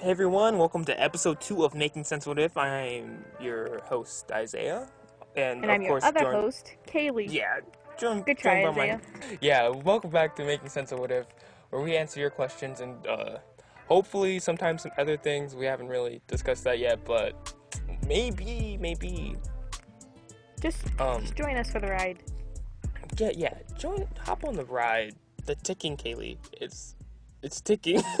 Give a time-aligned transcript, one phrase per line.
[0.00, 2.56] Hey everyone, welcome to episode two of Making Sense of What If.
[2.56, 4.88] I'm your host Isaiah,
[5.36, 7.30] and, And of I'm your other joined, host, Kaylee.
[7.30, 7.60] yeah,
[7.98, 9.00] joined, Good try, joined Isaiah.
[9.20, 9.68] my, yeah.
[9.68, 11.26] Welcome back to Making Sense of What If,
[11.70, 13.38] where we answer your questions and uh,
[13.88, 15.54] hopefully sometimes some other things.
[15.54, 17.54] We haven't really discussed that yet, but
[18.06, 19.36] maybe, maybe,
[20.60, 22.22] Just, um, just join us for the ride.
[23.18, 23.54] yeah, yeah.
[23.78, 25.14] Join, hop on the ride.
[25.44, 26.96] The ticking, Kaylee, it's,
[27.42, 28.02] it's ticking.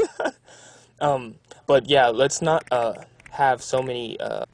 [1.00, 1.36] um,
[1.66, 2.94] but yeah, let's not uh
[3.30, 4.44] have so many uh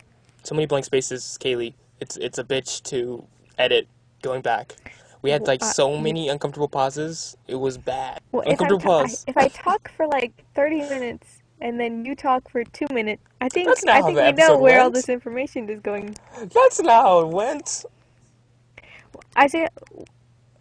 [0.42, 1.74] so many blank spaces, Kaylee.
[2.00, 3.26] It's it's a bitch to
[3.58, 3.88] edit
[4.22, 4.74] going back.
[5.22, 7.36] We had like so many uncomfortable pauses.
[7.48, 8.20] It was bad.
[8.32, 12.04] Well, if I, uncomfortable ta- I- if I talk for like 30 minutes and then
[12.04, 15.68] you talk for two minutes, I think I think we know where all this information
[15.70, 16.14] is going.
[16.54, 17.84] That's not how it went.
[19.38, 19.68] Isaiah,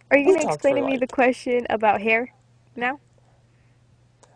[0.10, 2.34] are you We gonna explain to me like- the question about hair
[2.76, 3.00] now?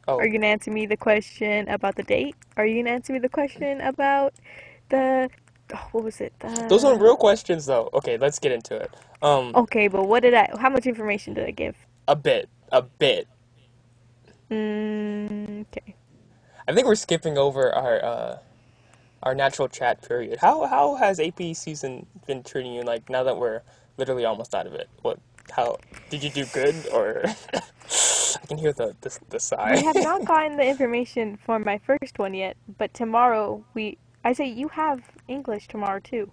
[0.10, 2.36] Oh, Are you gonna answer me the question about the date?
[2.58, 4.34] Are you gonna answer me the question about
[4.90, 5.30] the
[5.74, 6.34] oh, what was it?
[6.40, 6.68] The...
[6.68, 7.90] those aren't real questions though.
[7.94, 8.92] Okay, let's get into it.
[9.22, 10.50] Um, Okay, but what did I?
[10.60, 11.76] How much information did I give?
[12.08, 13.28] a bit, a bit.
[14.52, 15.96] Mm, okay.
[16.68, 18.38] I think we're skipping over our uh
[19.24, 20.40] our natural chat period.
[20.42, 22.82] How how has AP season been treating you?
[22.84, 23.62] Like now that we're
[23.98, 24.90] literally almost out of it.
[25.04, 25.20] What?
[25.52, 25.78] How
[26.10, 27.26] did you do good or?
[28.42, 29.76] I can hear the the, the sigh.
[29.76, 33.98] We have not gotten the information for my first one yet, but tomorrow we.
[34.24, 36.32] I say you have English tomorrow too.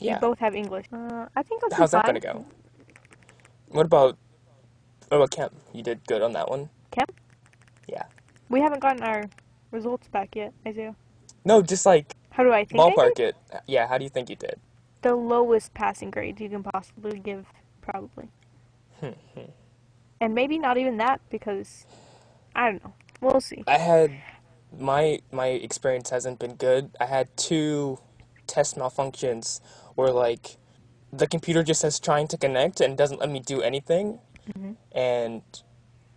[0.00, 0.14] yeah.
[0.16, 0.86] We both have English.
[0.92, 2.20] Uh, I think I'll How's that fine.
[2.20, 2.46] gonna go?
[3.68, 4.18] What about
[5.08, 5.52] what about Kemp?
[5.72, 6.68] You did good on that one.
[6.90, 7.12] Kemp?
[7.88, 8.04] Yeah.
[8.48, 9.24] We haven't gotten our
[9.70, 10.96] results back yet, Isaiah.
[11.44, 12.96] No, just like How do I think I did?
[12.96, 13.36] ballpark it.
[13.66, 13.86] Yeah.
[13.86, 14.58] How do you think you did?
[15.02, 17.46] The lowest passing grade you can possibly give,
[17.82, 18.28] probably.
[20.24, 21.84] And maybe not even that because
[22.56, 22.94] I don't know.
[23.20, 23.62] We'll see.
[23.66, 24.10] I had
[24.78, 26.90] my my experience hasn't been good.
[26.98, 27.98] I had two
[28.46, 29.60] test malfunctions
[29.96, 30.56] where like
[31.12, 34.18] the computer just says trying to connect and doesn't let me do anything,
[34.52, 34.76] Mhm.
[34.92, 35.42] and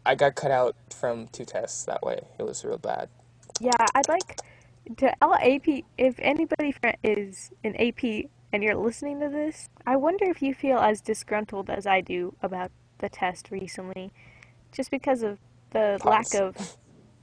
[0.05, 2.21] I got cut out from two tests that way.
[2.39, 3.09] It was real bad.
[3.59, 4.39] Yeah, I'd like
[4.97, 5.83] to LAP.
[5.97, 10.77] If anybody is an AP and you're listening to this, I wonder if you feel
[10.79, 14.11] as disgruntled as I do about the test recently,
[14.71, 15.39] just because of
[15.71, 16.77] the lack of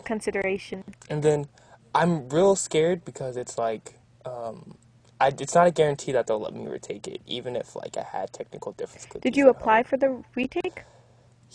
[0.04, 0.84] consideration.
[1.08, 1.46] And then
[1.94, 4.76] I'm real scared because it's like um,
[5.20, 8.02] I, it's not a guarantee that they'll let me retake it, even if like I
[8.02, 9.22] had technical difficulties.
[9.22, 9.84] Did you apply home.
[9.84, 10.82] for the retake?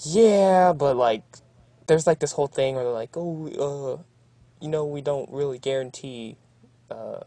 [0.03, 1.23] Yeah, but like,
[1.87, 4.01] there's like this whole thing where they're like, oh, uh,
[4.61, 6.37] you know, we don't really guarantee
[6.89, 7.19] uh,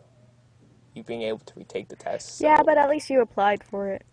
[0.94, 2.40] you being able to retake the test.
[2.40, 4.04] Yeah, but at least you applied for it.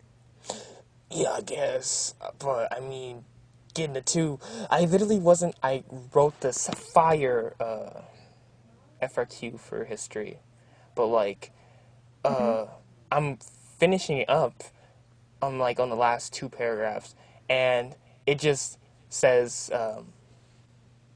[1.12, 2.16] Yeah, I guess.
[2.40, 3.26] But I mean,
[3.74, 4.40] getting the two,
[4.70, 5.56] I literally wasn't.
[5.64, 5.84] I
[6.14, 8.02] wrote the Sapphire uh,
[9.02, 10.40] FRQ for history,
[10.96, 11.52] but like,
[12.26, 12.68] uh,
[13.12, 13.38] I'm
[13.80, 14.64] finishing it up.
[15.42, 17.16] I'm like on the last two paragraphs,
[17.50, 17.96] and
[18.28, 18.78] it just
[19.10, 20.08] says um,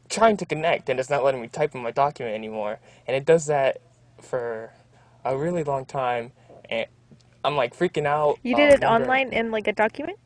[0.09, 2.79] trying to connect, and it's not letting me type in my document anymore.
[3.07, 3.81] And it does that
[4.21, 4.71] for
[5.25, 6.31] a really long time,
[6.69, 6.87] and
[7.43, 8.39] I'm like freaking out.
[8.43, 10.17] You did it wondering- online in like a document?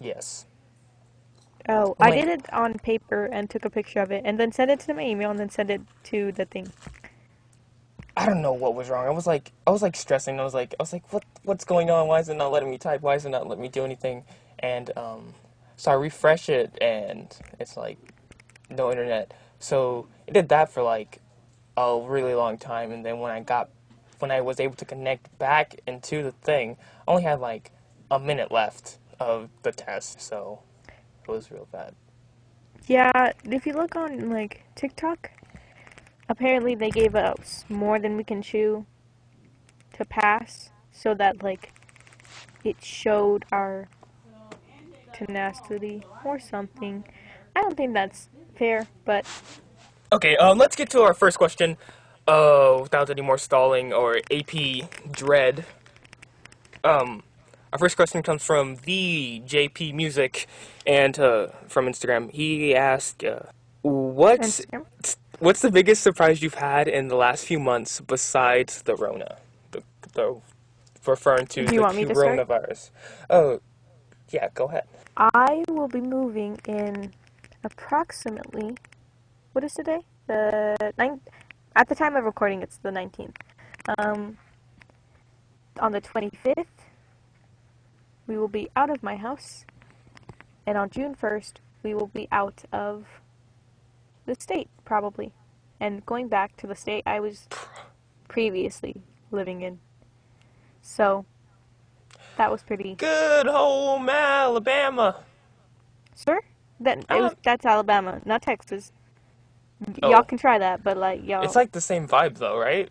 [0.00, 0.46] Yes.
[1.68, 4.38] Oh, I'm I like- did it on paper and took a picture of it and
[4.38, 6.70] then sent it to my email and then sent it to the thing.
[8.16, 9.06] I don't know what was wrong.
[9.06, 10.38] I was like, I was like stressing.
[10.38, 12.06] I was like, I was like, what, what's going on?
[12.06, 13.00] Why is it not letting me type?
[13.02, 14.22] Why is it not letting me do anything?
[14.60, 15.34] And um,
[15.76, 17.98] so I refresh it, and it's like
[18.70, 19.34] no internet.
[19.58, 21.20] So it did that for like
[21.76, 23.70] a really long time, and then when I got,
[24.18, 26.76] when I was able to connect back into the thing,
[27.06, 27.72] I only had like
[28.10, 31.94] a minute left of the test, so it was real bad.
[32.86, 35.30] Yeah, if you look on like TikTok,
[36.28, 38.86] apparently they gave us more than we can chew
[39.94, 41.72] to pass, so that like
[42.62, 43.88] it showed our
[45.12, 47.04] tenacity or something.
[47.56, 49.26] I don't think that's fair, but
[50.12, 51.76] Okay, um, let's get to our first question.
[52.26, 55.66] Uh, without any more stalling or AP dread.
[56.82, 57.22] Um,
[57.70, 60.46] our first question comes from the JP Music,
[60.86, 62.30] and uh, from Instagram.
[62.30, 63.40] He asked, uh,
[63.82, 64.86] "What's Instagram.
[65.38, 69.36] what's the biggest surprise you've had in the last few months besides the Rona,
[69.72, 69.82] the
[70.14, 70.40] the
[71.06, 72.38] referring to Do the want me to start?
[72.38, 72.90] coronavirus?"
[73.28, 73.60] Oh,
[74.30, 74.84] yeah, go ahead.
[75.18, 77.12] I will be moving in
[77.64, 78.76] approximately
[79.52, 80.00] what is today?
[80.26, 81.20] The nine
[81.76, 83.36] at the time of recording it's the 19th.
[83.98, 84.38] Um
[85.80, 86.66] on the 25th
[88.26, 89.66] we will be out of my house
[90.66, 93.06] and on June 1st we will be out of
[94.26, 95.32] the state probably.
[95.80, 97.48] and going back to the state I was
[98.28, 99.80] previously living in.
[100.82, 101.24] So
[102.36, 102.94] that was pretty.
[102.96, 105.16] Good home Alabama.
[106.14, 106.40] Sir,
[106.80, 108.92] that it was that's Alabama, not Texas.
[110.02, 110.10] Oh.
[110.10, 111.42] Y'all can try that, but like y'all.
[111.44, 112.88] It's like the same vibe though, right?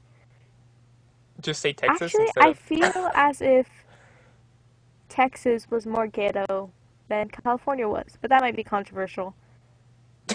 [1.41, 2.53] Just say Texas Actually, instead I
[2.93, 3.67] feel as if
[5.09, 6.71] Texas was more ghetto
[7.07, 9.35] than California was, but that might be controversial.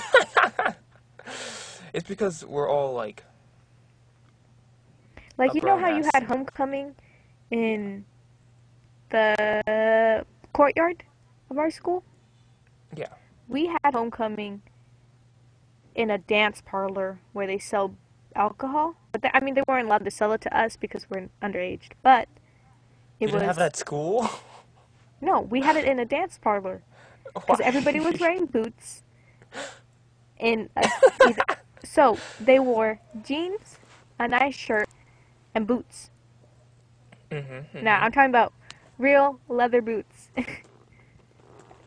[1.92, 3.24] It's because we're all like
[5.36, 6.94] Like you know how you had homecoming
[7.50, 8.04] in
[9.10, 11.04] the courtyard
[11.50, 12.04] of our school?
[12.96, 13.08] yeah.
[13.48, 14.60] We had homecoming
[15.98, 17.96] in a dance parlor where they sell
[18.36, 18.96] alcohol.
[19.12, 21.90] But they, I mean, they weren't allowed to sell it to us because we're underage.
[22.02, 22.28] But
[23.20, 24.28] You it didn't was have that at school?
[25.20, 26.82] no, we had it in a dance parlor
[27.46, 29.02] because everybody was wearing boots.
[30.38, 30.90] And a,
[31.84, 33.78] so they wore jeans,
[34.18, 34.88] a nice shirt,
[35.54, 36.10] and boots.
[37.30, 38.02] Mhm, Now mhm.
[38.02, 38.52] I'm talking about
[38.98, 40.30] real leather boots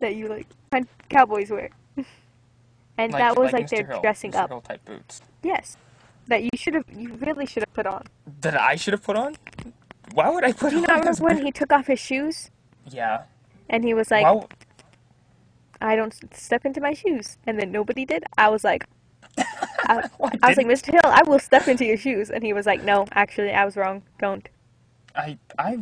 [0.00, 0.48] that you like
[1.08, 1.70] cowboys wear.
[2.98, 3.70] And that was like, Mr.
[3.70, 4.40] their Hill, dressing Mr.
[4.40, 4.50] up.
[4.50, 5.76] Hill type boots Yes,
[6.28, 8.04] that you should have, you really should have put on.
[8.40, 9.36] that I should have put on.
[10.14, 12.50] Why would I put you on those remember when he took off his shoes
[12.90, 13.22] Yeah.
[13.70, 14.26] and he was like,
[15.80, 18.24] "I don't step into my shoes," and then nobody did.
[18.36, 18.84] I was like,
[19.38, 20.08] I,
[20.42, 20.92] I was like, "Mr.
[20.92, 23.76] Hill, I will step into your shoes," and he was like, "No, actually, I was
[23.76, 24.02] wrong.
[24.18, 24.46] Don't."
[25.16, 25.78] I I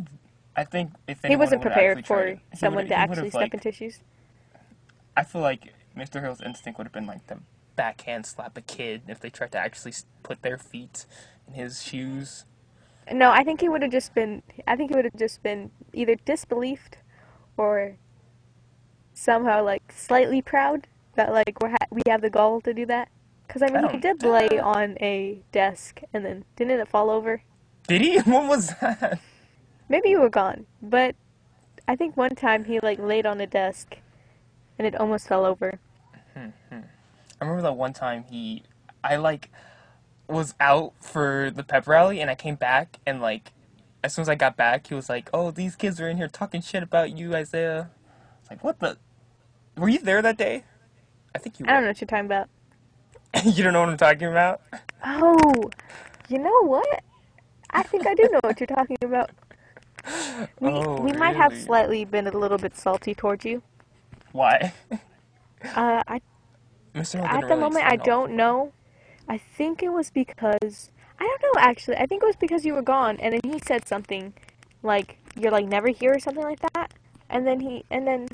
[0.55, 3.69] I think if He wasn't prepared actually tried for someone to actually step like, into
[3.69, 3.99] his shoes.
[5.17, 6.21] I feel like Mr.
[6.21, 7.39] Hill's instinct would have been like to
[7.75, 9.93] backhand slap a kid if they tried to actually
[10.23, 11.05] put their feet
[11.47, 12.45] in his shoes.
[13.11, 14.43] No, I think he would have just been.
[14.67, 16.97] I think he would have just been either disbelieved,
[17.57, 17.97] or
[19.13, 23.09] somehow like slightly proud that like we ha- we have the gall to do that.
[23.47, 23.99] Because I mean, I he oh.
[23.99, 27.41] did lay on a desk and then didn't it fall over?
[27.87, 28.17] Did he?
[28.21, 29.19] What was that?
[29.89, 31.15] Maybe you were gone, but
[31.87, 33.97] I think one time he like laid on a desk,
[34.81, 35.79] and it almost fell over.
[36.33, 36.79] Hmm, hmm.
[37.39, 38.63] I remember that one time he,
[39.03, 39.51] I like,
[40.27, 43.51] was out for the pep rally and I came back and like,
[44.03, 46.27] as soon as I got back, he was like, "Oh, these kids are in here
[46.27, 47.91] talking shit about you, Isaiah."
[48.39, 48.97] It's like, what the?
[49.77, 50.63] Were you there that day?
[51.35, 51.67] I think you.
[51.67, 52.49] I don't know what you're talking about.
[53.55, 54.61] you don't know what I'm talking about?
[55.05, 55.69] Oh,
[56.27, 57.03] you know what?
[57.69, 59.29] I think I do know what you're talking about.
[60.59, 63.61] We Oh, we might have slightly been a little bit salty towards you.
[64.31, 64.73] Why?
[65.75, 66.21] Uh, I
[66.95, 67.15] Mr.
[67.15, 68.73] Hill At the really moment, I don't know.
[69.29, 71.97] I think it was because I don't know actually.
[71.97, 74.33] I think it was because you were gone, and then he said something
[74.83, 76.93] like you're like never here or something like that.
[77.29, 78.27] And then he and then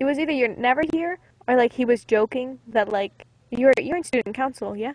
[0.00, 3.96] it was either you're never here or like he was joking that like you're you're
[3.96, 4.94] in student council, yeah,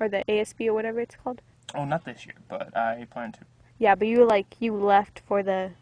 [0.00, 1.42] or the ASB or whatever it's called.
[1.74, 3.40] Oh, not this year, but I plan to.
[3.78, 5.72] Yeah, but you like you left for the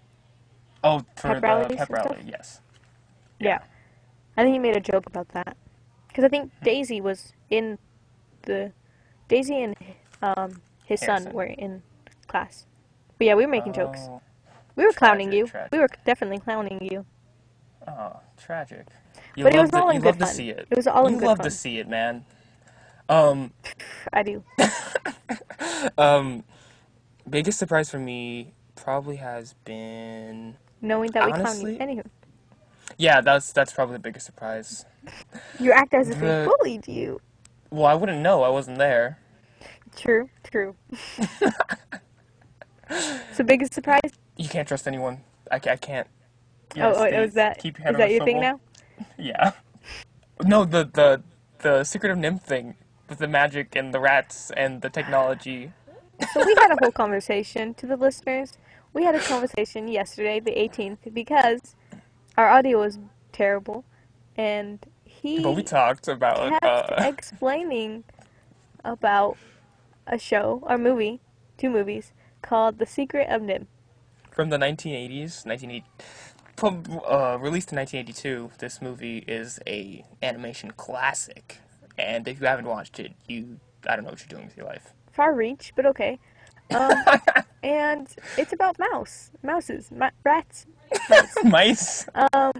[0.82, 2.06] Oh, for Pep the pep stuff?
[2.06, 2.60] rally, yes.
[3.40, 3.60] Yeah.
[4.37, 5.56] I think he made a joke about that
[6.08, 7.78] because I think Daisy was in
[8.44, 8.72] the
[9.28, 9.76] Daisy and
[10.22, 11.82] um his son were in
[12.28, 12.66] class.
[13.19, 14.10] But yeah, we were making jokes.
[14.10, 14.22] Oh,
[14.76, 15.52] We were clowning you.
[15.52, 15.72] tragic.
[15.72, 17.06] We were definitely clowning you.
[17.88, 18.88] oh, tragic.
[19.34, 20.26] You But it love was to, all in you good love to fun.
[20.26, 20.69] see it.
[20.70, 21.43] It was all in you good love fun.
[21.43, 22.25] to see it, man.
[23.08, 23.52] Um,
[24.12, 24.44] I do.
[25.98, 26.44] um,
[27.29, 31.69] biggest surprise for me probably has been Knowing that we clowned you.
[31.81, 32.05] Anywho,
[33.00, 33.20] yeah.
[33.20, 34.84] That's that's probably the biggest surprise.
[35.58, 37.20] you act as if we The- bullied you.
[37.70, 38.42] Well, I wouldn't know.
[38.42, 39.19] I wasn't there.
[39.96, 40.74] True, true.
[43.32, 44.10] so biggest surprise?
[44.36, 45.20] You can't trust anyone.
[45.50, 46.06] I, I can't.
[46.76, 48.60] Oh, gotta oh, stay- is that keep your is head on that your thing now?
[49.19, 49.52] Yeah.
[50.44, 51.22] No, the the
[51.60, 52.74] the secret of NIMH thing
[53.08, 55.72] with the magic and the rats and the technology.
[56.32, 58.58] So we had a whole conversation to the listeners.
[58.92, 61.76] We had a conversation yesterday, the 18th, because
[62.41, 62.99] our audio was
[63.32, 63.85] terrible,
[64.35, 68.05] and he But we talked about kept uh, explaining
[68.82, 69.37] about
[70.06, 71.20] a show or movie,
[71.59, 73.67] two movies called The Secret of NIMH.
[74.31, 75.85] from the 1980s, 1980,
[76.56, 78.53] pub- uh, released in 1982.
[78.59, 81.59] This movie is a animation classic,
[81.99, 84.65] and if you haven't watched it, you I don't know what you're doing with your
[84.67, 84.94] life.
[85.13, 86.19] Far reach, but okay.
[86.75, 86.91] Um,
[87.62, 89.90] and it's about mouse, mouses,
[90.24, 90.67] rats,
[91.08, 91.44] mice.
[91.44, 92.08] Mice.
[92.32, 92.52] Um,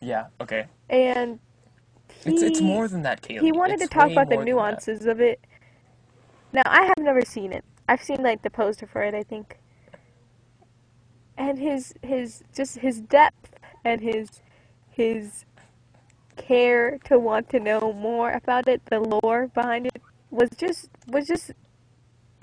[0.00, 0.26] Yeah.
[0.40, 0.66] Okay.
[0.90, 1.40] and
[2.24, 3.40] It's it's more than that, Kaylee.
[3.40, 4.50] He wanted It's to talk about the more than that.
[4.52, 5.40] nuances of it.
[6.52, 7.64] Now, I have never seen it.
[7.88, 9.58] I've seen like the poster for it, I think.
[11.36, 14.42] And his his just his depth and his
[14.90, 15.44] his
[16.36, 21.26] care to want to know more about it, the lore behind it was just was
[21.26, 21.52] just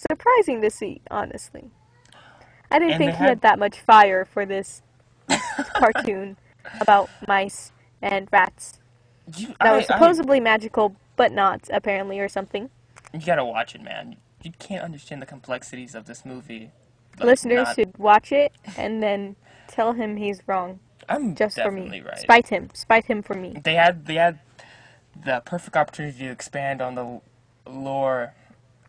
[0.10, 1.66] surprising to see, honestly.
[2.70, 4.82] I didn't And think he had had- that much fire for this
[5.76, 6.38] cartoon
[6.80, 8.80] about mice and rats.
[9.36, 12.70] You, That I- was I- supposedly magical, but not apparently, or something.
[13.14, 14.16] you gotta watch it, man.
[14.44, 16.72] You can't understand the complexities of this movie.
[17.18, 19.36] like, Listeners not- should watch it and then
[19.68, 20.80] tell him he's wrong,
[21.10, 22.02] I'm just for me.
[22.02, 22.18] right.
[22.18, 23.60] Spite him, spite him for me.
[23.64, 24.40] they had they had
[25.26, 27.22] the perfect opportunity to expand on the
[27.70, 28.34] lore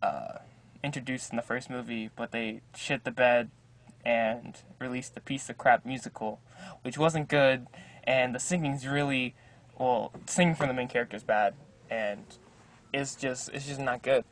[0.03, 0.39] uh,
[0.83, 3.51] introduced in the first movie, but they shit the bed
[4.05, 6.41] and released the piece of crap musical,
[6.83, 7.67] which wasn't good,
[8.05, 9.35] and the singing's really
[9.79, 11.55] well, singing from the main character is bad,
[11.91, 12.25] and
[12.93, 14.25] it's just it's just not good.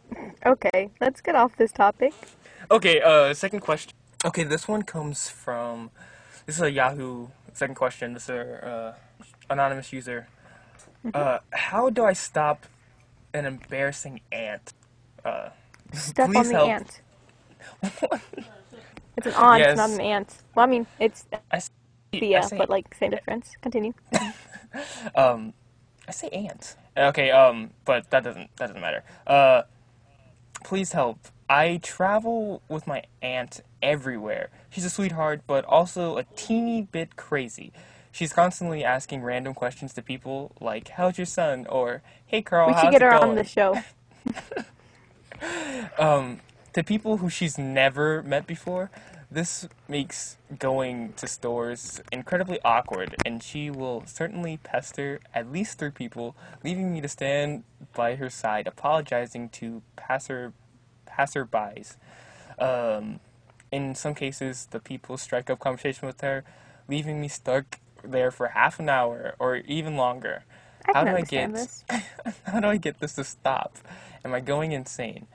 [0.45, 2.13] Okay, let's get off this topic.
[2.71, 3.93] Okay, uh, second question.
[4.25, 5.91] Okay, this one comes from
[6.47, 8.15] this is a Yahoo second question.
[8.15, 8.95] This is a uh,
[9.49, 10.29] anonymous user.
[11.15, 12.67] Uh, how do I stop
[13.33, 14.75] an embarrassing ant?
[15.25, 15.51] Uh,
[15.93, 16.69] Step on the help.
[16.69, 17.01] ant.
[19.17, 19.77] It's an aunt, Yes.
[19.77, 20.39] not an ant.
[20.55, 21.71] Well, I mean, it's I s-
[22.15, 22.19] I
[22.59, 23.57] but like same difference.
[23.63, 23.93] Continue.
[25.17, 25.53] Um,
[26.09, 26.77] I say ant.
[26.97, 29.03] Okay, um, but that doesn't that doesn't matter.
[29.27, 29.63] Uh,
[30.65, 31.19] please help.
[31.49, 34.51] I travel with my aunt everywhere.
[34.71, 37.73] She's a sweetheart, but also a teeny bit crazy.
[38.13, 42.75] She's constantly asking random questions to people like, "How's your son?" or "Hey, Carl, we
[42.75, 43.77] should get her going?" on the show.
[45.99, 46.41] Um,
[46.73, 48.91] to people who she's never met before,
[49.31, 55.91] this makes going to stores incredibly awkward, and she will certainly pester at least three
[55.91, 60.53] people, leaving me to stand by her side, apologizing to passer
[61.09, 61.97] passerbys.
[62.59, 63.21] Um,
[63.71, 66.45] in some cases, the people strike up conversation with her,
[66.89, 70.45] leaving me stuck there for half an hour or even longer.
[70.95, 71.85] I How do I get this.
[72.45, 73.79] how do I get this to stop?
[74.25, 75.27] Am I going insane?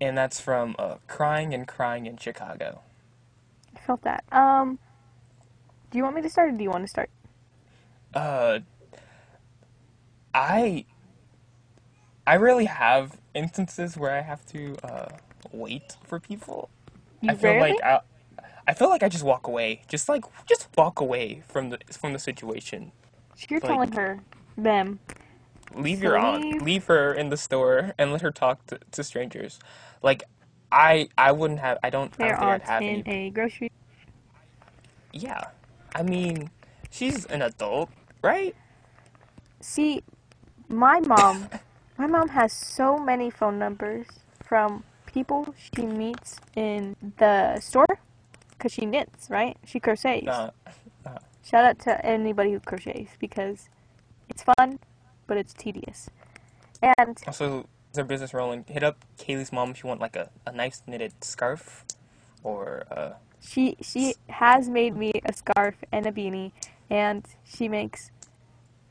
[0.00, 2.80] And that's from uh, Crying and Crying in Chicago.
[3.76, 4.24] I felt that.
[4.32, 4.78] Um,
[5.90, 7.10] do you want me to start, or do you want to start?
[8.14, 8.60] Uh,
[10.34, 10.84] I
[12.26, 15.08] I really have instances where I have to uh,
[15.52, 16.70] wait for people.
[17.20, 17.72] You I feel rarely?
[17.72, 18.00] like I,
[18.68, 22.12] I feel like I just walk away, just like just walk away from the from
[22.12, 22.92] the situation.
[23.48, 24.20] You're like- telling her,
[24.62, 25.00] them.
[25.74, 26.86] leave your aunt, Leave.
[26.86, 29.58] her in the store, and let her talk to, to strangers.
[30.02, 30.24] Like
[30.72, 31.78] I I wouldn't have.
[31.82, 32.14] I don't.
[32.20, 33.06] I Their don't think I'd aunt have in any.
[33.06, 33.70] a grocery.
[35.12, 35.42] Yeah,
[35.94, 36.50] I mean,
[36.90, 37.90] she's an adult,
[38.22, 38.54] right?
[39.60, 40.02] See,
[40.68, 41.48] my mom,
[41.98, 44.06] my mom has so many phone numbers
[44.42, 47.98] from people she meets in the store,
[48.58, 49.56] cause she knits, right?
[49.66, 50.26] She crochets.
[50.26, 50.50] Uh,
[51.42, 53.68] Shout out to anybody who crochets because
[54.30, 54.78] it's fun,
[55.26, 56.08] but it's tedious.
[56.82, 58.64] And also, their business rolling.
[58.68, 61.84] Hit up Kaylee's mom if you want like a, a nice knitted scarf,
[62.42, 63.10] or uh,
[63.40, 66.52] she she has made me a scarf and a beanie,
[66.88, 68.10] and she makes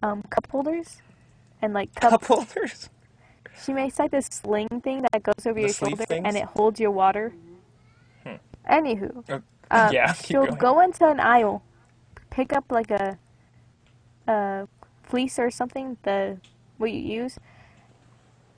[0.03, 0.97] um, cup holders
[1.61, 2.11] and like cup.
[2.11, 2.89] cup holders.
[3.65, 6.23] She makes like this sling thing that goes over The your shoulder things?
[6.25, 7.33] and it holds your water.
[8.23, 8.35] Hmm.
[8.69, 9.39] Anywho, Uh,
[9.71, 10.57] um, yeah, she'll going.
[10.57, 11.63] go into an aisle,
[12.29, 13.17] pick up like a,
[14.27, 14.67] a
[15.09, 16.37] fleece or something, the
[16.77, 17.37] what you use,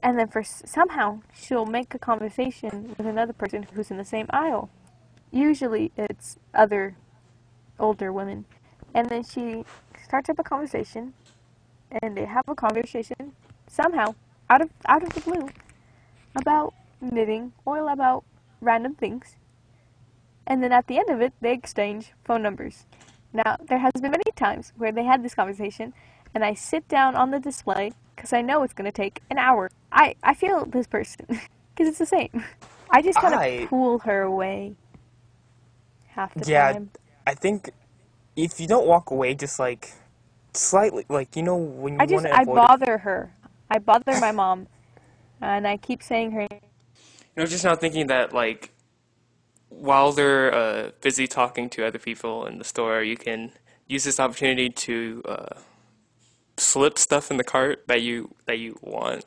[0.03, 4.27] and then for somehow she'll make a conversation with another person who's in the same
[4.29, 4.69] aisle.
[5.31, 6.97] Usually it's other
[7.79, 8.45] older women,
[8.93, 9.65] and then she
[10.03, 11.13] starts up a conversation,
[12.01, 13.33] and they have a conversation
[13.67, 14.13] somehow
[14.49, 15.49] out of out of the blue
[16.35, 18.23] about knitting or about
[18.59, 19.37] random things.
[20.45, 22.85] And then at the end of it, they exchange phone numbers.
[23.33, 25.93] Now, there has been many times where they had this conversation,
[26.33, 29.37] and I sit down on the display because I know it's going to take an
[29.37, 29.69] hour.
[29.91, 32.43] I, I feel this person because it's the same.
[32.89, 34.75] I just kind of I- pull her away
[36.09, 36.91] half the Yeah, time.
[36.93, 37.71] Yeah, I think
[38.35, 39.91] if you don't walk away, just like
[40.53, 42.67] slightly, like you know when you I just want to I avoid.
[42.67, 43.33] bother her.
[43.69, 44.67] I bother my mom,
[45.41, 46.47] and I keep saying her.
[47.35, 48.71] You know, just now thinking that like
[49.69, 53.53] while they're uh, busy talking to other people in the store, you can
[53.87, 55.59] use this opportunity to uh,
[56.61, 59.25] slip stuff in the cart that you that you want.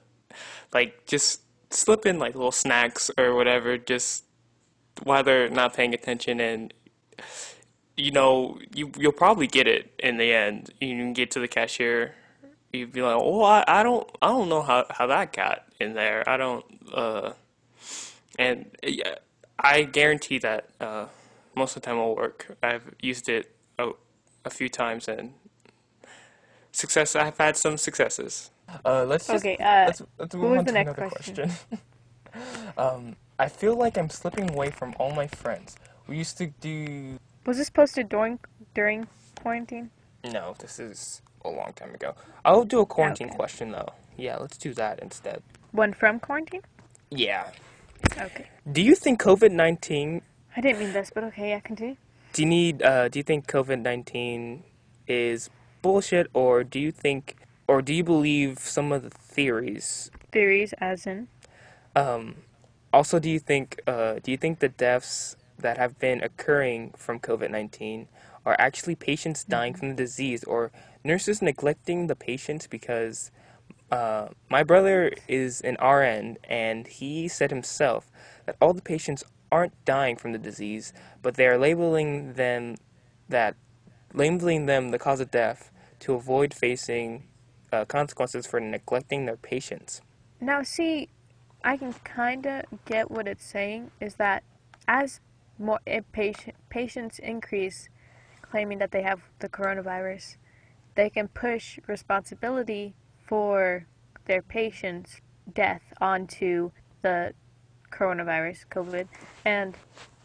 [0.73, 4.25] Like just slip in like little snacks or whatever, just
[5.03, 6.73] while they're not paying attention, and
[7.97, 10.71] you know you you'll probably get it in the end.
[10.81, 12.15] You can get to the cashier.
[12.73, 15.95] You'd be like, "Oh, I, I don't I don't know how, how that got in
[15.95, 16.29] there.
[16.29, 17.33] I don't." Uh,
[18.39, 19.17] and yeah,
[19.59, 21.07] I guarantee that uh,
[21.55, 22.57] most of the time it'll work.
[22.63, 23.91] I've used it a,
[24.45, 25.35] a few times and
[26.75, 27.17] success.
[27.17, 28.51] I've had some successes.
[28.85, 31.35] Uh, let's just Okay, uh, let's let's move was on the to next another question?
[31.35, 31.79] question.
[32.79, 35.77] um, I feel like I'm slipping away from all my friends.
[36.07, 37.19] We used to do.
[37.47, 38.39] Was this posted during
[38.75, 39.07] during
[39.41, 39.91] quarantine?
[40.25, 42.15] No, this is a long time ago.
[42.45, 43.37] I'll do a quarantine Okay.
[43.37, 43.93] question though.
[44.17, 45.43] Yeah, let's do that instead.
[45.73, 46.63] One from quarantine?
[47.11, 47.51] Yeah.
[48.19, 48.47] Okay.
[48.71, 50.23] Do you think COVID nineteen?
[50.57, 51.95] I didn't mean this, but okay, I continue.
[51.95, 51.99] Do
[52.33, 52.83] Do you need?
[52.83, 54.65] Uh, do you think COVID nineteen
[55.07, 55.51] is
[55.85, 57.37] bullshit, or do you think,
[57.69, 60.11] or do you believe some of the theories?
[60.33, 61.29] Theories, as in.
[61.95, 62.37] Um,
[62.91, 67.21] also, do you think uh, do you think the deaths that have been occurring from
[67.21, 68.09] COVID nineteen
[68.47, 70.73] are actually patients dying from the disease or
[71.05, 72.67] nurses neglecting the patients?
[72.67, 73.31] Because
[73.91, 78.11] uh, my brother is an RN and he said himself
[78.47, 79.23] that all the patients
[79.53, 82.77] aren't dying from the disease, but they are labeling them
[83.29, 83.55] that
[84.15, 85.71] labeling them the cause of death
[86.05, 87.25] to avoid facing
[87.73, 90.03] uh, consequences for neglecting their patients.
[90.39, 91.09] Now, see,
[91.65, 94.43] I can kind of get what it's saying is that
[94.87, 95.21] as
[95.59, 97.89] more eh, patient, patients increase
[98.43, 100.37] claiming that they have the coronavirus,
[100.95, 102.95] they can push responsibility
[103.27, 103.87] for
[104.27, 105.23] their patient's
[105.55, 106.71] death onto
[107.01, 107.33] the
[107.91, 109.09] coronavirus, COVID,
[109.47, 109.75] and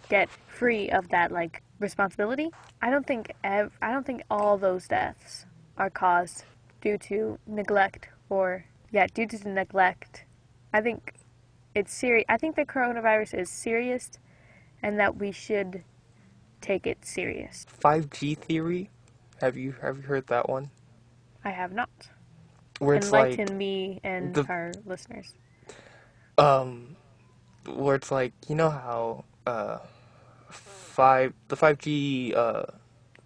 [0.09, 2.50] get free of that like responsibility.
[2.81, 5.45] I don't think ev- I don't think all those deaths
[5.79, 6.43] are caused
[6.81, 10.25] due to neglect or yeah, due to the neglect.
[10.74, 11.13] I think
[11.75, 12.25] it's serious.
[12.29, 14.12] I think the coronavirus is serious
[14.83, 15.83] and that we should
[16.62, 17.65] take it serious.
[17.81, 18.89] 5G theory.
[19.41, 20.71] Have you have you heard that one?
[21.43, 21.89] I have not.
[22.79, 25.33] Where it's Enlighten like me and the- our listeners.
[26.38, 26.95] um
[27.67, 29.79] where it's like you know how uh
[30.50, 32.63] five the 5G uh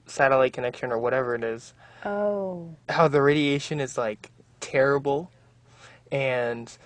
[0.06, 1.74] satellite connection or whatever it is
[2.06, 2.78] Oh.
[2.90, 4.32] how the radiation is like
[4.62, 5.32] terrible
[6.12, 6.78] and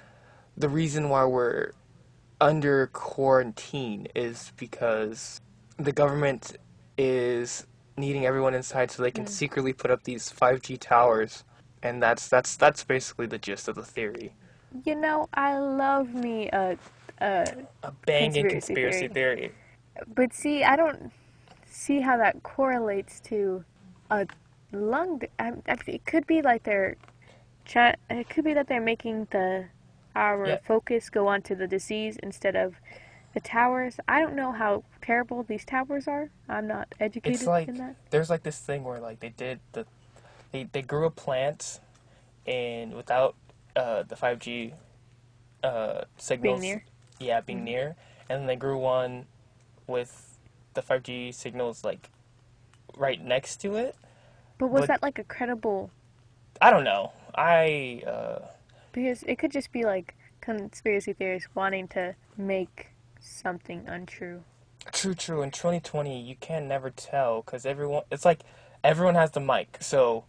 [0.57, 1.71] the reason why we're
[2.41, 5.41] under quarantine is because
[5.77, 6.57] the government
[6.97, 9.27] is needing everyone inside so they can Mm.
[9.27, 11.43] secretly put up these 5G towers
[11.83, 14.33] and that's that's that's basically the gist of the theory
[14.85, 16.77] You know, I love me a
[17.21, 19.53] a a banging Conspiracy conspiracy theory.
[20.15, 21.11] But see, I don't
[21.65, 23.65] see how that correlates to
[24.11, 24.27] a
[24.71, 25.21] lung.
[25.39, 26.95] I, I, it could be like they're,
[27.65, 29.65] try, it could be that they're making the
[30.15, 32.75] our focus go onto the disease instead of
[33.33, 33.97] the towers.
[34.07, 36.29] I don't know how terrible these towers are.
[36.49, 37.95] I'm not educated It's like in that.
[38.09, 39.85] there's like this thing where like they did the
[40.51, 41.79] they they grew a plant
[42.47, 43.35] and without
[43.75, 44.73] uh, the 5G
[45.63, 46.83] uh, signals near?
[47.19, 47.65] yeah being Mhm.
[47.65, 47.95] near
[48.29, 49.25] and then they grew one
[49.85, 50.37] with
[50.73, 52.09] the 5G signals like
[52.95, 53.95] right next to it.
[54.57, 55.91] But was that like a credible?
[56.61, 57.11] I don't know.
[57.35, 58.39] I uh,
[58.91, 62.87] Because it could just be like conspiracy theorists wanting to make
[63.19, 64.43] something untrue.
[64.91, 65.41] True, true.
[65.41, 68.41] In 2020, you can never tell because everyone, it's like
[68.83, 70.23] everyone has the mic, so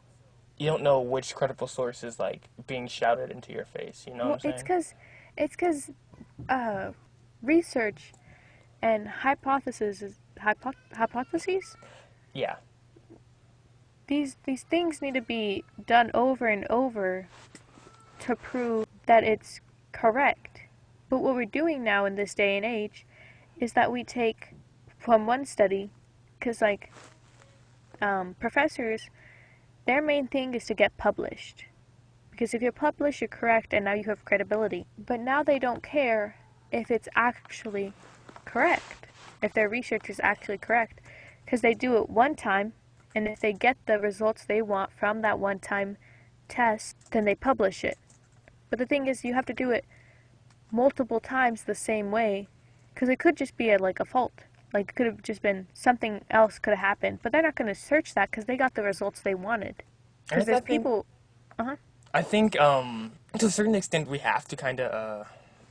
[0.59, 4.05] you don't know which credible source is like being shouted into your face.
[4.07, 4.95] You know well, what I'm it's because
[5.37, 5.91] it's because
[6.49, 6.91] uh,
[7.43, 8.13] research
[8.83, 11.77] and hypotheses hypo- hypotheses
[12.35, 12.57] yeah,
[14.09, 17.29] these these things need to be done over and over
[18.21, 19.61] to prove that it's
[19.93, 20.63] correct.
[21.09, 23.07] But what we're doing now in this day and age
[23.59, 24.55] is that we take
[24.99, 25.91] from one study,
[26.39, 26.93] because like
[28.03, 29.09] um, professors,
[29.87, 31.65] their main thing is to get published.
[32.31, 34.87] Because if you're published, you're correct, and now you have credibility.
[34.97, 36.37] But now they don't care
[36.71, 37.93] if it's actually
[38.45, 39.07] correct,
[39.43, 41.01] if their research is actually correct,
[41.45, 42.75] because they do it one time,
[43.19, 45.97] and if they get the results they want from that one time
[46.49, 47.99] test, then they publish it.
[48.71, 49.85] But the thing is, you have to do it
[50.71, 52.47] multiple times the same way,
[52.95, 54.33] because it could just be a, like a fault.
[54.73, 57.69] Like it could have just been something else could have happened, but they're not going
[57.69, 59.83] to search that because they got the results they wanted.
[60.29, 61.07] Because there's I think- people.
[62.15, 65.25] I think um to a certain extent we have to kind of uh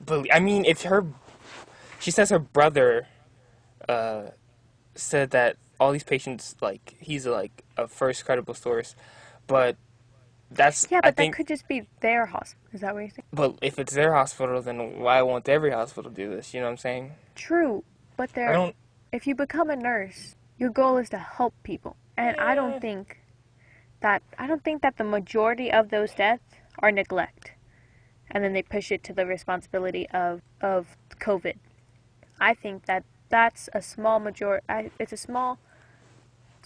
[0.06, 0.32] believe.
[0.34, 1.06] I mean, if her,
[2.00, 3.08] she says her brother,
[3.88, 4.24] uh,
[4.96, 8.96] said that all these patients like he's like a first credible source,
[9.48, 9.76] but
[10.52, 11.36] that's Yeah, I but that think.
[11.36, 12.64] could just be their hospital.
[12.74, 13.26] Is that what you're saying?
[13.34, 16.54] But if it's their hospital, then why won't every hospital do this?
[16.54, 17.12] You know what I'm saying?
[17.36, 17.84] True,
[18.16, 18.76] but I don't.
[19.12, 23.20] If you become a nurse, your goal is to help people, and I don't think
[24.02, 26.44] that I don't think that the majority of those deaths
[26.80, 27.52] are neglect,
[28.32, 31.56] and then they push it to the responsibility of of COVID.
[32.40, 34.62] I think that that's a small major.
[34.70, 35.60] I, it's a small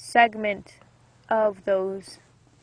[0.02, 0.80] segment
[1.30, 2.18] of those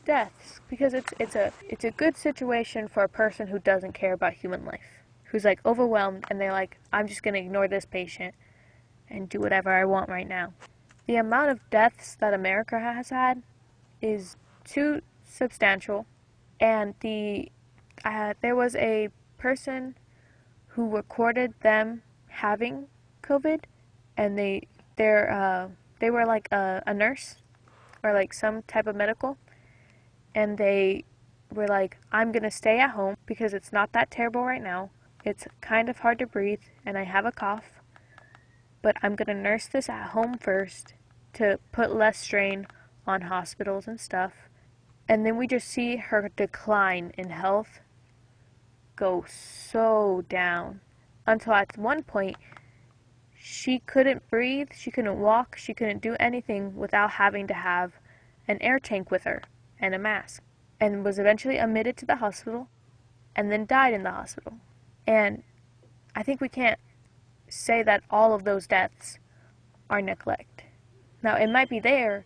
[0.05, 4.11] deaths because it's it's a it's a good situation for a person who doesn't care
[4.13, 8.35] about human life, who's like overwhelmed and they're like, I'm just gonna ignore this patient
[9.09, 10.53] and do whatever I want right now.
[11.07, 13.41] The amount of deaths that America has had
[14.01, 16.05] is too substantial,
[16.59, 17.51] and the
[18.03, 19.95] uh, there was a person
[20.67, 22.87] who recorded them having
[23.23, 23.61] COVID,
[24.17, 25.69] and they they're uh,
[25.99, 27.35] they were like a, a nurse
[28.03, 29.37] or like some type of medical,
[30.33, 31.03] and they
[31.53, 34.89] were like, I'm gonna stay at home because it's not that terrible right now.
[35.25, 37.81] It's kind of hard to breathe, and I have a cough,
[38.81, 40.93] but I'm gonna nurse this at home first
[41.33, 42.67] to put less strain
[43.05, 44.33] on hospitals and stuff.
[45.07, 47.81] And then we just see her decline in health
[48.95, 50.81] go so down
[51.25, 52.37] until at one point
[53.41, 57.93] she couldn't breathe, she couldn't walk, she couldn't do anything without having to have
[58.47, 59.41] an air tank with her
[59.79, 60.43] and a mask,
[60.79, 62.67] and was eventually admitted to the hospital
[63.35, 64.53] and then died in the hospital.
[65.07, 65.43] And
[66.15, 66.79] I think we can't
[67.47, 69.19] say that all of those deaths
[69.89, 70.63] are neglect.
[71.23, 72.25] Now, it might be there,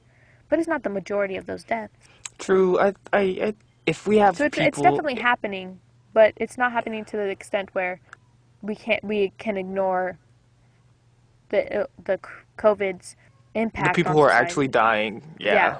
[0.49, 1.93] but it's not the majority of those deaths.
[2.39, 2.79] True.
[2.79, 3.53] I, I, I
[3.85, 5.79] if we have So it's, people, it's definitely happening,
[6.13, 8.01] but it's not happening to the extent where
[8.61, 10.17] we can't we can ignore
[11.53, 12.17] the uh, the
[12.57, 13.15] COVID's
[13.53, 14.45] the people who are society.
[14.45, 15.13] actually dying.
[15.39, 15.53] Yeah.
[15.53, 15.77] Yeah.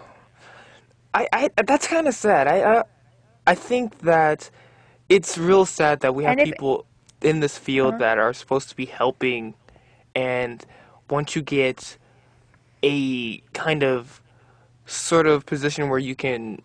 [1.20, 2.48] I, I that's kind of sad.
[2.48, 2.84] I, I
[3.48, 4.50] I think that
[5.10, 6.86] it's real sad that we have if- people
[7.22, 8.04] in this field Uh-huh.
[8.06, 9.54] that are supposed to be helping,
[10.16, 10.58] and
[11.10, 11.98] once you get
[12.84, 14.22] a kind of
[14.86, 16.62] sort of position where you can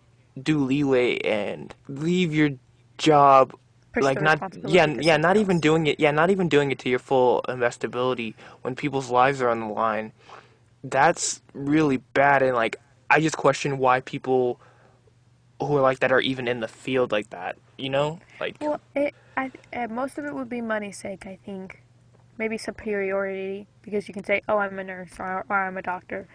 [0.49, 2.51] do leeway and leave your
[2.97, 3.53] job
[3.99, 6.89] like not yeah yeah not somebody even doing it yeah not even doing it to
[6.89, 10.11] your full investability when people's lives are on the line
[10.83, 12.77] that's really bad and like
[13.09, 14.59] i just question why people
[15.61, 18.79] who are like that are even in the field like that you know like Well,
[18.95, 21.83] it, I, uh, most of it would be money's sake, I think.
[22.37, 26.27] Maybe superiority, because you can say, oh, I'm a nurse or, or I'm a doctor,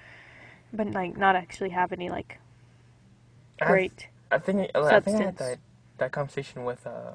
[0.72, 2.38] but like not actually have any like
[3.60, 4.08] I- great.
[4.30, 5.38] I think I think I had substance.
[5.38, 5.58] that
[5.98, 7.12] that conversation with uh,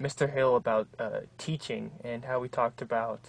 [0.00, 0.32] Mr.
[0.32, 3.20] Hill about uh, teaching and how we talked about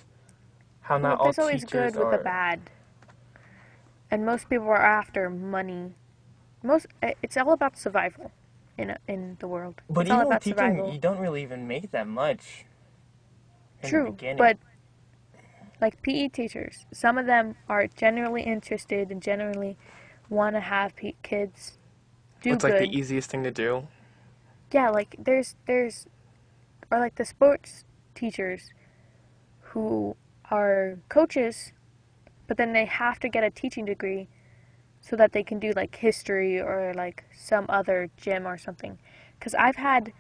[0.82, 2.60] how Well, not all there's always teachers good with the bad,
[4.12, 5.96] and most people are after money.
[6.64, 8.32] Most uh, it's all about survival
[8.78, 9.82] in a, in the world.
[9.90, 10.92] But it's even with about teaching, survival.
[10.94, 12.66] you don't really even make that much.
[13.84, 14.38] In the True, beginning.
[14.38, 14.58] but
[15.82, 19.78] like PE teachers, some of them are generally interested and generally
[20.30, 21.78] want to have P- kids
[22.42, 22.74] do it's good.
[22.74, 23.88] like the easiest thing to do.
[24.74, 26.08] yeah, like there's there's
[26.92, 28.72] or like the sports teachers
[29.62, 30.16] who
[30.50, 31.72] are coaches,
[32.48, 34.28] but then they have to get a teaching degree
[35.02, 38.98] so that they can do like history or like some other gym or something.
[39.40, 40.14] Cuz I've had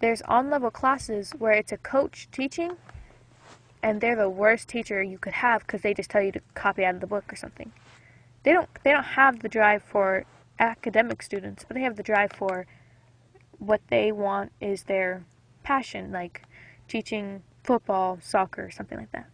[0.00, 2.76] there's on-level classes where it's a coach teaching
[3.82, 6.84] and they're the worst teacher you could have cuz they just tell you to copy
[6.84, 7.72] out of the book or something.
[8.42, 10.24] They don't they don't have the drive for
[10.58, 12.66] academic students, but they have the drive for
[13.58, 15.24] what they want is their
[15.70, 16.42] passion, like
[16.88, 19.26] teaching football, soccer, something like that.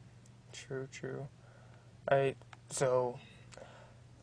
[0.53, 1.29] True, true.
[2.11, 2.35] I
[2.69, 3.19] so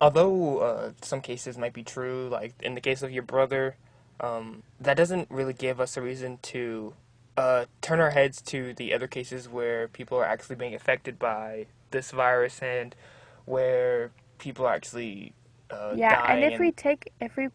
[0.00, 3.74] although uh, some cases might be true, like in the case of your brother,
[4.20, 6.94] um, that doesn't really give us a reason to
[7.36, 11.66] uh, turn our heads to the other cases where people are actually being affected by
[11.90, 12.94] this virus and
[13.44, 15.32] where people are actually
[15.68, 17.48] uh, yeah, and if we take if we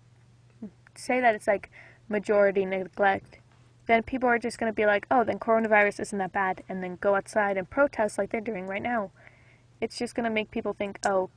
[0.96, 1.72] say that it's like
[2.10, 3.40] majority neglect,
[3.90, 6.84] then people are just going to be like, "Oh, then coronavirus isn't that bad," and
[6.84, 9.10] then go outside and protest like they're doing right now.
[9.82, 11.32] It's just going to make people think, "Oh,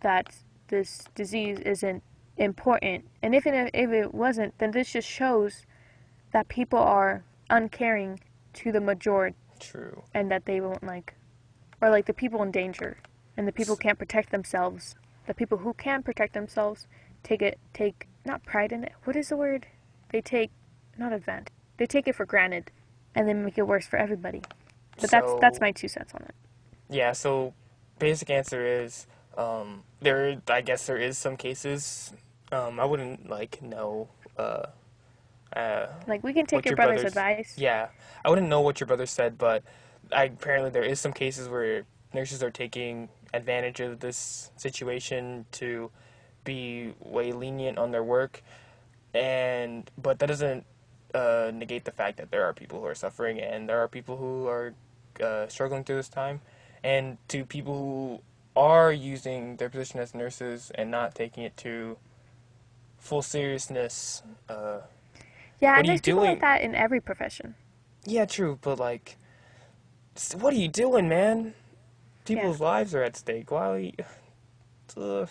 [0.00, 0.34] that
[0.68, 2.02] this disease isn't
[2.38, 5.66] important." And if it if it wasn't, then this just shows
[6.32, 8.20] that people are uncaring
[8.54, 10.04] to the majority true.
[10.14, 11.14] and that they won't like
[11.80, 12.98] or like the people in danger
[13.36, 14.94] and the people can't protect themselves
[15.26, 16.86] the people who can protect themselves
[17.22, 19.66] take it take not pride in it what is the word
[20.10, 20.50] they take
[20.96, 22.70] not advantage they take it for granted
[23.14, 24.42] and then make it worse for everybody
[25.00, 26.34] but that's that's my two cents on it
[26.90, 27.54] Yeah, so
[27.98, 30.40] basic answer is um, there.
[30.48, 32.12] I guess there is some cases.
[32.52, 34.08] Um, I wouldn't like know.
[34.38, 34.66] Uh,
[35.56, 37.88] uh, like we can take your, your brother's, brother's- advice yeah,
[38.24, 39.62] I wouldn't know what your brother said, but
[40.12, 45.90] I, apparently there is some cases where nurses are taking advantage of this situation to
[46.44, 48.42] be way lenient on their work,
[49.14, 50.64] and but that doesn't
[51.14, 54.16] uh, negate the fact that there are people who are suffering and there are people
[54.16, 54.74] who are
[55.22, 56.40] uh, struggling through this time,
[56.82, 58.20] and to people who
[58.60, 61.96] are using their position as nurses and not taking it to
[62.98, 64.22] full seriousness.
[64.48, 64.80] Uh,
[65.60, 67.54] Yeah, and there's people like that in every profession.
[68.06, 69.16] yeah, true, but like,
[70.34, 71.54] what are you doing, man?
[72.24, 73.50] People's lives are at stake.
[73.50, 73.66] Why?
[73.68, 73.92] Are you,
[74.96, 75.28] Ugh.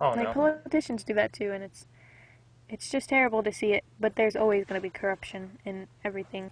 [0.00, 0.32] I don't Like know.
[0.32, 1.86] politicians do that too, and it's
[2.68, 3.84] it's just terrible to see it.
[4.00, 6.50] But there's always going to be corruption in everything.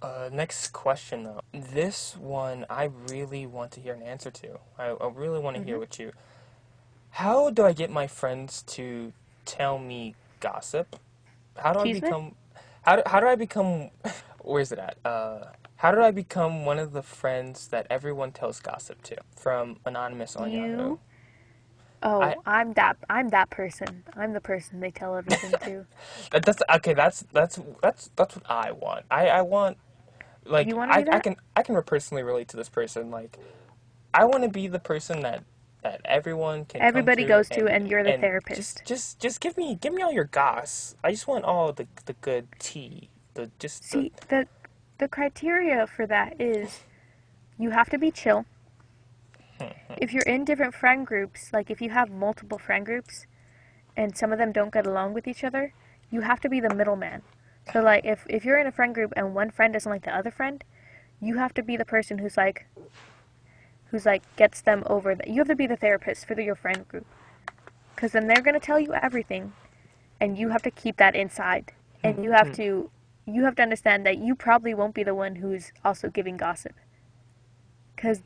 [0.00, 1.40] Uh, next question though.
[1.52, 4.60] This one I really want to hear an answer to.
[4.78, 5.80] I, I really want to hear Mhm.
[5.80, 6.12] what you.
[7.10, 9.12] How do I get my friends to
[9.44, 10.96] tell me gossip?
[11.56, 12.34] How do I become?
[12.82, 13.90] How do, how do I become?
[14.42, 14.98] Where's it at?
[15.04, 19.16] Uh, how do I become one of the friends that everyone tells gossip to?
[19.36, 20.98] From anonymous on Yahoo.
[22.02, 22.98] Oh, I- I, am that.
[23.10, 24.04] I'm that person.
[24.16, 25.86] I'm the person they tell everything to.
[26.32, 26.94] That, that's okay.
[26.94, 29.06] That's that's that's that's what I want.
[29.10, 29.78] I I want
[30.46, 33.10] like I, I can I can personally relate to this person.
[33.10, 33.38] Like
[34.14, 35.44] I want to be the person that
[35.82, 36.86] that everyone can.
[36.86, 38.84] come Everybody to goes to, and you're the Just therapist.
[38.84, 40.96] just just give me give me all your goss.
[41.04, 43.10] I just want all the the good tea.
[43.34, 44.46] The just the, See, the
[44.98, 46.84] the criteria for that is
[47.58, 48.46] you have to be chill.
[50.00, 53.26] If you're in different friend groups, like if you have multiple friend groups
[53.96, 55.72] and some of them don't get along with each other,
[56.10, 57.22] you have to be the middleman.
[57.72, 60.16] So like if if you're in a friend group and one friend doesn't like the
[60.16, 60.64] other friend,
[61.20, 62.66] you have to be the person who's like
[63.90, 65.28] who's like gets them over that.
[65.28, 67.06] You have to be the therapist for the, your friend group.
[67.96, 69.52] Cuz then they're going to tell you everything
[70.20, 71.72] and you have to keep that inside.
[72.02, 72.90] And you have to
[73.26, 76.74] you have to understand that you probably won't be the one who's also giving gossip.
[77.96, 78.22] Cuz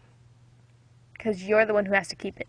[1.23, 2.49] cuz you're the one who has to keep it.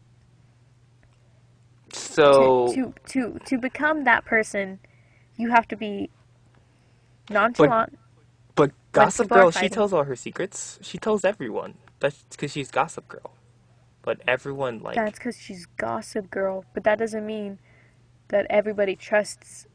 [1.94, 4.80] so to, to to to become that person,
[5.38, 6.10] you have to be
[7.30, 7.98] nonchalant.
[8.56, 10.80] but Gossip Girl she tells all her secrets.
[10.82, 11.76] She tells everyone.
[12.00, 13.32] That's because she's Gossip Girl.
[14.04, 17.58] But everyone like That's because she's gossip girl, but that doesn't mean
[18.28, 19.66] that everybody trusts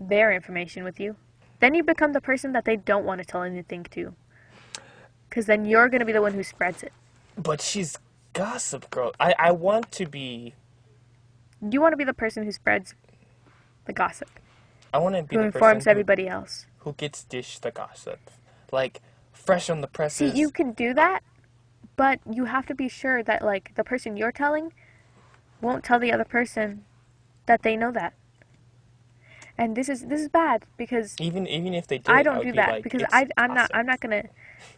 [0.00, 1.16] their information with you.
[1.60, 4.14] Then you become the person that they don't want to tell anything to.
[5.28, 6.92] Because then you're going to be the one who spreads it.
[7.36, 7.98] But she's
[8.36, 9.12] Gossip Girl.
[9.18, 10.54] I, I want to be.
[11.70, 12.94] You want to be the person who spreads
[13.86, 14.28] the gossip,
[14.92, 16.66] I want to be who the informs person everybody else.
[16.80, 18.20] who, who gets dished the gossip,
[18.72, 19.00] like
[19.32, 21.22] fresh on the See, you can do that,
[21.96, 24.72] but you have to be sure that like the person you're telling
[25.62, 26.84] won't tell the other person
[27.46, 28.14] that they know that.
[29.58, 32.38] And this is this is bad because even even if they did, I I don't
[32.38, 33.70] would do be that like, because I I'm not.
[33.74, 34.24] I'm not gonna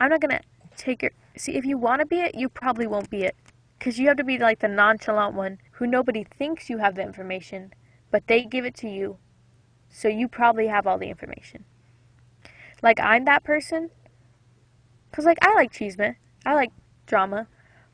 [0.01, 0.40] I'm not gonna
[0.77, 3.37] take your see if you want to be it you probably won't be it
[3.79, 7.03] because you have to be like the nonchalant one who nobody thinks you have the
[7.03, 7.73] information
[8.11, 9.19] but they give it to you
[9.88, 11.64] so you probably have all the information
[12.83, 13.91] like I'm that person
[15.11, 16.71] because like I like cheeseman I like
[17.07, 17.49] drama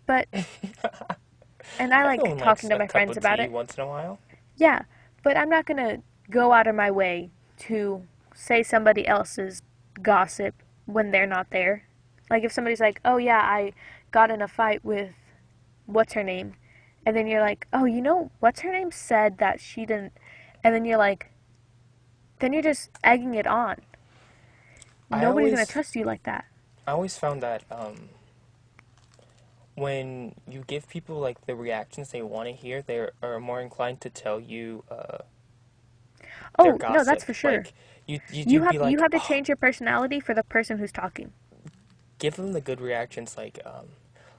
[0.06, 0.28] but
[1.78, 4.18] and I like Everyone talking to my friends about it once in a while.
[4.56, 4.82] yeah,
[5.22, 9.62] but I'm not gonna go out of my way to say somebody else's
[10.02, 10.54] gossip
[10.86, 11.84] when they're not there.
[12.30, 13.72] Like if somebody's like, "Oh yeah, I
[14.10, 15.14] got in a fight with
[15.86, 16.54] what's her name,"
[17.06, 20.12] and then you're like, "Oh, you know what's her name said that she didn't,"
[20.64, 21.30] and then you're like,
[22.40, 23.76] then you're just egging it on.
[25.12, 26.44] I Nobody's gonna trust you like that.
[26.86, 28.10] I always found that um,
[29.74, 34.00] when you give people like the reactions they want to hear, they are more inclined
[34.02, 35.18] to tell you uh,
[36.58, 37.52] Oh no, that's for sure.
[37.52, 37.74] Like,
[38.06, 40.78] you you you have like, you have to "Oh, change your personality for the person
[40.78, 41.32] who's talking.
[42.18, 43.86] give them the good reactions like um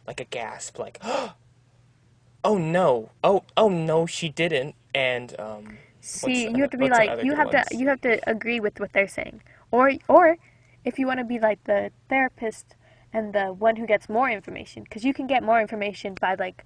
[0.08, 1.00] like a gasp like
[2.44, 7.24] oh no oh oh no she didn't and um See, you have to be like
[7.24, 7.68] you have ones?
[7.70, 9.42] to you have to agree with what they're saying,
[9.72, 10.38] or or
[10.84, 12.76] if you want to be like the therapist
[13.12, 16.64] and the one who gets more information, because you can get more information by like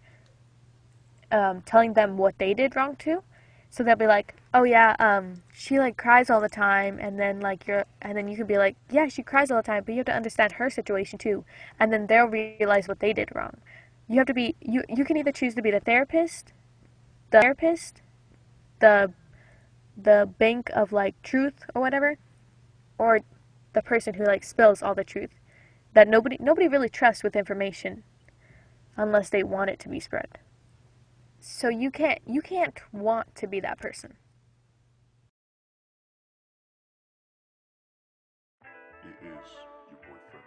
[1.32, 3.24] um, telling them what they did wrong too.
[3.70, 7.40] So they'll be like, oh yeah, um, she like cries all the time, and then
[7.40, 9.92] like you're, and then you can be like, yeah, she cries all the time, but
[9.94, 11.46] you have to understand her situation too,
[11.80, 13.58] and then they'll realize what they did wrong.
[14.08, 14.84] You have to be you.
[14.90, 16.52] You can either choose to be the therapist,
[17.30, 18.02] the therapist,
[18.80, 19.14] the
[19.96, 22.18] the bank of like truth or whatever,
[22.98, 23.20] or
[23.74, 25.30] the person who like spills all the truth
[25.94, 28.04] that nobody nobody really trusts with information
[28.98, 30.40] unless they want it to be spread.
[31.42, 34.16] So you can't you can't want to be that person.
[38.64, 38.68] It
[39.24, 40.44] is your boyfriend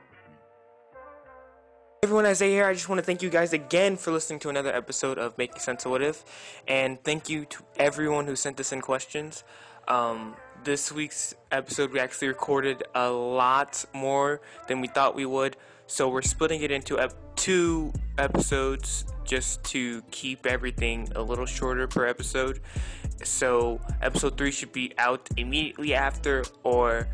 [0.94, 1.38] on the
[2.00, 2.04] beat.
[2.04, 4.74] everyone Isaiah here I just want to thank you guys again for listening to another
[4.74, 6.24] episode of Making Sense of What If
[6.68, 9.44] and thank you to everyone who sent us in questions
[9.88, 15.56] um, this week's episode we actually recorded a lot more than we thought we would.
[15.86, 21.86] So we're splitting it into ep- two episodes just to keep everything a little shorter
[21.86, 22.60] per episode.
[23.22, 27.08] So episode three should be out immediately after or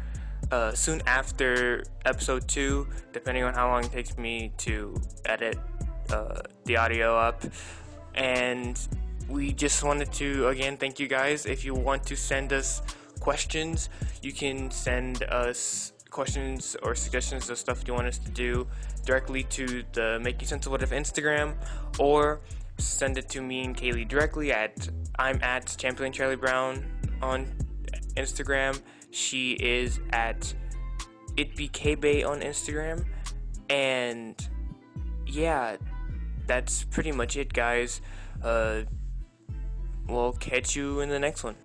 [0.51, 4.95] uh, soon after episode two, depending on how long it takes me to
[5.27, 5.59] edit
[6.11, 7.45] uh, the audio up.
[8.15, 8.81] And
[9.29, 11.45] we just wanted to again thank you guys.
[11.47, 12.83] If you want to send us
[13.21, 13.91] questions,
[14.23, 18.67] you can send us questions or suggestions of stuff you want us to do
[19.05, 21.55] directly to the Making Sense of What If Instagram
[21.99, 22.41] or
[22.79, 26.85] send it to me and Kaylee directly at I'm at Champion Charlie Brown
[27.23, 27.47] on
[28.17, 28.81] Instagram.
[29.11, 30.53] She is at
[31.37, 33.05] itbkbay on Instagram.
[33.71, 34.37] And
[35.27, 35.77] yeah,
[36.47, 38.01] that's pretty much it, guys.
[38.43, 38.83] Uh,
[40.07, 41.57] we'll catch you in the next one.